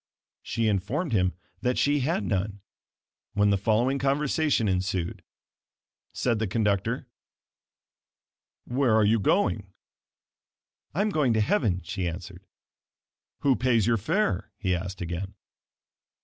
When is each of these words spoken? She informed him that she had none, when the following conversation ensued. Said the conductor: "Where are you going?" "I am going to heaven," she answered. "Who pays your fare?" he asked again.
She 0.41 0.67
informed 0.67 1.13
him 1.13 1.35
that 1.61 1.77
she 1.77 1.99
had 1.99 2.23
none, 2.23 2.61
when 3.33 3.51
the 3.51 3.55
following 3.59 3.99
conversation 3.99 4.67
ensued. 4.67 5.23
Said 6.11 6.39
the 6.39 6.47
conductor: 6.47 7.07
"Where 8.65 8.95
are 8.95 9.05
you 9.05 9.19
going?" 9.19 9.71
"I 10.95 11.01
am 11.01 11.11
going 11.11 11.33
to 11.33 11.39
heaven," 11.41 11.83
she 11.83 12.07
answered. 12.07 12.47
"Who 13.41 13.55
pays 13.55 13.85
your 13.85 13.97
fare?" 13.97 14.51
he 14.57 14.73
asked 14.75 15.01
again. 15.01 15.35